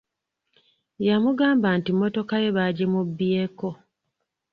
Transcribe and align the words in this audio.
Yamugamba 1.07 1.67
nti 1.77 1.89
mmotoka 1.95 2.33
ye 2.43 2.49
baagimubbyeko. 2.57 3.67